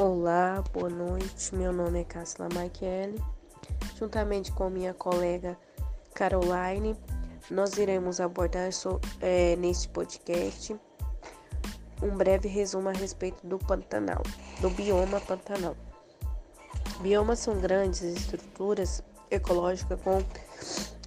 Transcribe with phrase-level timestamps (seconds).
[0.00, 1.52] Olá, boa noite.
[1.56, 3.20] Meu nome é Cássila Michele.
[3.96, 5.58] Juntamente com minha colega
[6.14, 6.96] Caroline,
[7.50, 10.78] nós iremos abordar so, é, neste podcast
[12.00, 14.22] um breve resumo a respeito do Pantanal,
[14.60, 15.76] do bioma Pantanal.
[17.00, 20.22] Biomas são grandes estruturas ecológicas com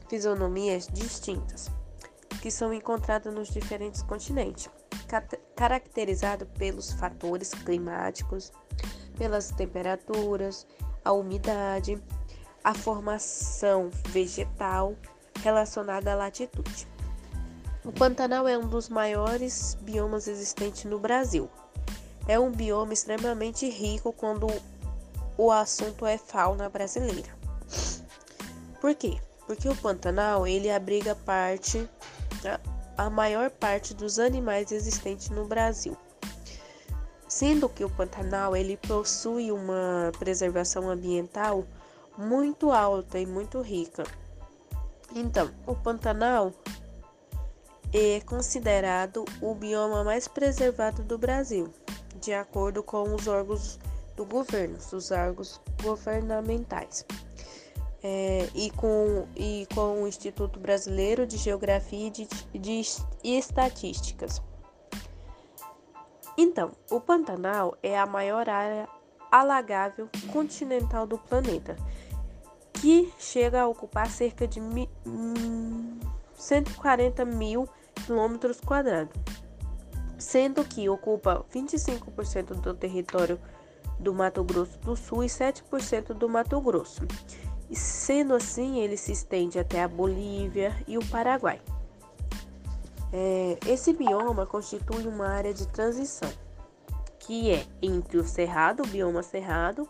[0.10, 1.72] fisionomias distintas,
[2.42, 4.70] que são encontradas nos diferentes continentes,
[5.56, 8.52] caracterizado pelos fatores climáticos,
[9.22, 10.66] pelas temperaturas,
[11.06, 12.02] a umidade,
[12.64, 14.96] a formação vegetal
[15.44, 16.88] relacionada à latitude.
[17.86, 21.48] O Pantanal é um dos maiores biomas existentes no Brasil.
[22.28, 24.48] É um bioma extremamente rico quando
[25.38, 27.30] o assunto é fauna brasileira.
[28.82, 29.20] Por quê?
[29.46, 31.88] Porque o Pantanal ele abriga parte
[32.98, 35.96] a maior parte dos animais existentes no Brasil
[37.32, 41.66] sendo que o Pantanal ele possui uma preservação ambiental
[42.18, 44.04] muito alta e muito rica.
[45.16, 46.52] Então, o Pantanal
[47.94, 51.74] é considerado o bioma mais preservado do Brasil,
[52.20, 53.80] de acordo com os órgãos
[54.18, 57.06] do governo, os órgãos governamentais.
[58.04, 62.82] É, e, com, e com o Instituto Brasileiro de Geografia e de, de
[63.24, 64.42] Estatísticas.
[66.44, 68.90] Então, o Pantanal é a maior área
[69.32, 71.76] alagável continental do planeta,
[72.74, 74.60] que chega a ocupar cerca de
[76.34, 79.14] 140 mil quilômetros quadrados,
[80.18, 83.40] sendo que ocupa 25% do território
[84.00, 87.04] do Mato Grosso do Sul e 7% do Mato Grosso.
[87.72, 91.62] Sendo assim, ele se estende até a Bolívia e o Paraguai.
[93.14, 96.32] É, esse bioma constitui uma área de transição,
[97.20, 99.88] que é entre o cerrado, o bioma cerrado,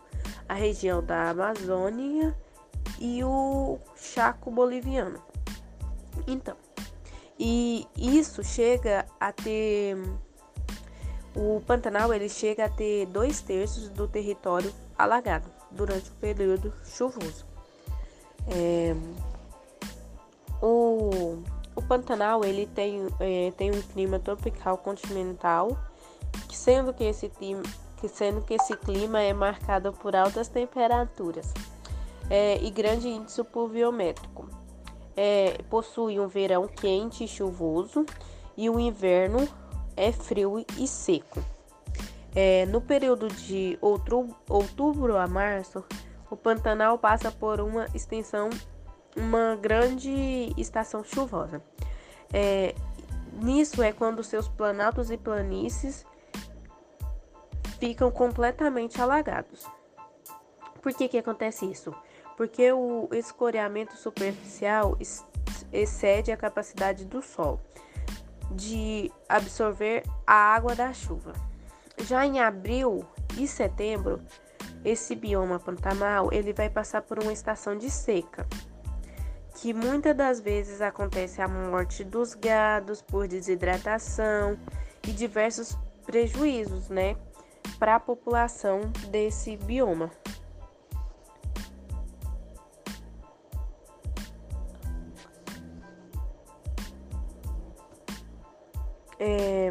[0.48, 2.36] a região da Amazônia
[3.00, 5.22] e o Chaco boliviano.
[6.26, 6.56] Então,
[7.38, 9.96] e isso chega a ter
[11.34, 17.46] o Pantanal ele chega a ter dois terços do território alagado durante o período chuvoso.
[18.48, 18.94] É,
[20.60, 21.42] o
[21.74, 25.76] o Pantanal ele tem, é, tem um clima tropical continental,
[26.50, 27.62] sendo que esse clima,
[28.08, 31.52] sendo que esse clima é marcado por altas temperaturas
[32.28, 34.48] é, e grande índice pluviométrico.
[35.16, 38.06] É, possui um verão quente e chuvoso
[38.56, 39.46] e o inverno
[39.96, 41.42] é frio e seco.
[42.34, 45.84] É, no período de outubro, outubro a março,
[46.30, 48.48] o Pantanal passa por uma extensão
[49.16, 51.62] uma grande estação chuvosa.
[52.32, 52.74] É,
[53.32, 56.06] nisso é quando seus planaltos e planícies
[57.78, 59.66] ficam completamente alagados.
[60.80, 61.94] Por que, que acontece isso?
[62.36, 64.96] Porque o escoreamento superficial
[65.72, 67.60] excede a capacidade do Sol
[68.50, 71.32] de absorver a água da chuva.
[72.04, 73.04] Já em abril
[73.38, 74.20] e setembro,
[74.84, 78.46] esse bioma pantanal ele vai passar por uma estação de seca
[79.62, 84.58] que muitas das vezes acontece a morte dos gados por desidratação
[85.06, 87.16] e diversos prejuízos, né,
[87.78, 90.10] para a população desse bioma.
[99.20, 99.70] É,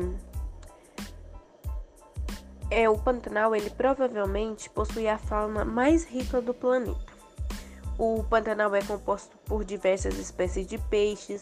[2.69, 7.10] é o Pantanal, ele provavelmente possui a fauna mais rica do planeta.
[8.03, 11.39] O Pantanal é composto por diversas espécies de peixes,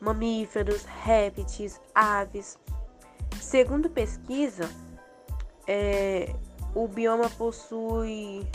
[0.00, 2.58] mamíferos, répteis, aves.
[3.38, 4.70] Segundo pesquisa,
[5.68, 6.34] é,
[6.74, 8.48] o bioma possui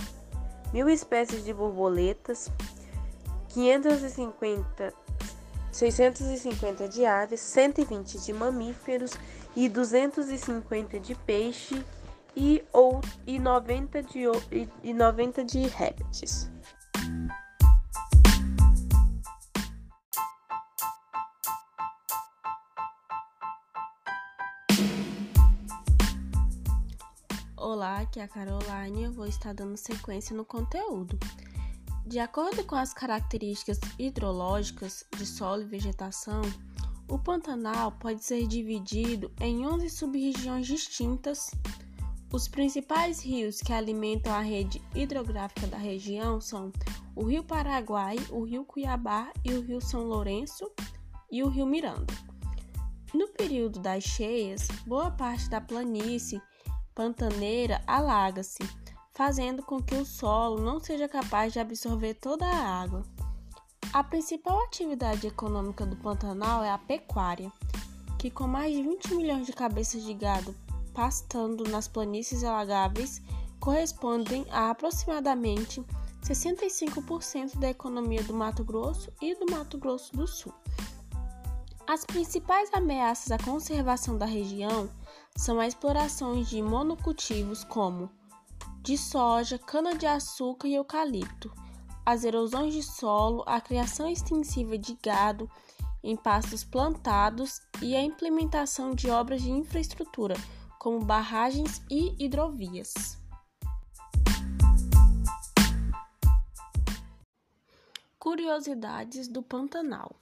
[0.73, 2.51] mil espécies de borboletas,
[3.49, 4.91] 550,
[5.71, 9.11] 650 de aves, 120 de mamíferos
[9.55, 11.85] e 250 de peixe
[12.35, 16.49] e, ou, e, 90 de, e, e 90 de répteis.
[27.57, 31.19] Olá, aqui é a Caroline eu vou estar dando sequência no conteúdo.
[32.05, 36.41] De acordo com as características hidrológicas de solo e vegetação,
[37.07, 41.51] o Pantanal pode ser dividido em 11 sub-regiões distintas.
[42.35, 46.69] Os principais rios que alimentam a rede hidrográfica da região são
[47.15, 50.69] o Rio Paraguai, o Rio Cuiabá e o Rio São Lourenço
[51.31, 52.13] e o Rio Miranda.
[53.13, 56.41] No período das cheias, boa parte da planície
[56.93, 58.69] pantaneira alaga-se,
[59.13, 63.03] fazendo com que o solo não seja capaz de absorver toda a água.
[63.93, 67.49] A principal atividade econômica do Pantanal é a pecuária,
[68.19, 70.53] que com mais de 20 milhões de cabeças de gado
[70.95, 73.21] pastando nas planícies alagáveis,
[73.59, 75.83] correspondem a aproximadamente
[76.23, 80.53] 65% da economia do Mato Grosso e do Mato Grosso do Sul.
[81.85, 84.89] As principais ameaças à conservação da região
[85.35, 88.09] são as explorações de monocultivos como
[88.81, 91.51] de soja, cana-de-açúcar e eucalipto,
[92.05, 95.49] as erosões de solo, a criação extensiva de gado
[96.03, 100.35] em pastos plantados e a implementação de obras de infraestrutura,
[100.85, 103.17] como barragens e hidrovias.
[108.19, 110.15] Curiosidades do Pantanal.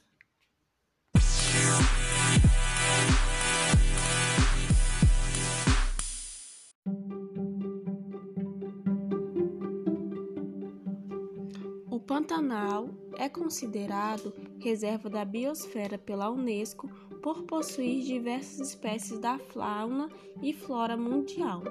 [11.91, 16.89] O Pantanal é considerado reserva da biosfera pela Unesco
[17.23, 20.09] por possuir diversas espécies da fauna
[20.41, 21.63] e flora mundial.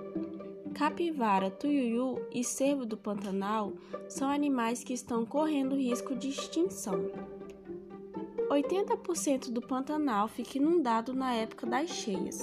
[0.75, 3.75] Capivara, tuiuiu e cervo do Pantanal
[4.09, 7.11] são animais que estão correndo risco de extinção.
[8.49, 12.41] 80% do Pantanal fica inundado na época das cheias.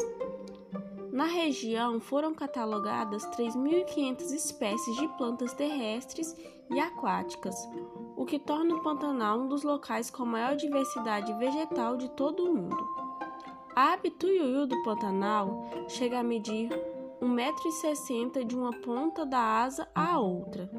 [1.11, 6.35] Na região foram catalogadas 3.500 espécies de plantas terrestres
[6.69, 7.55] e aquáticas,
[8.15, 12.53] o que torna o Pantanal um dos locais com maior diversidade vegetal de todo o
[12.53, 12.98] mundo.
[13.79, 16.67] A ave tuiuiu do Pantanal chega a medir
[17.21, 20.69] 1,60m de uma ponta da asa à outra.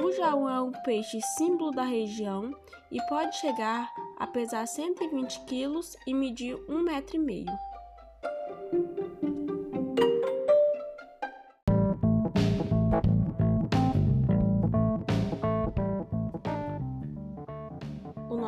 [0.00, 2.54] O jaú é um peixe símbolo da região
[2.88, 7.46] e pode chegar a pesar 120 kg e medir 1,5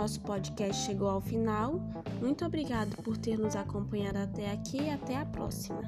[0.03, 1.81] nosso podcast chegou ao final.
[2.21, 5.81] Muito obrigado por ter nos acompanhado até aqui e até a próxima.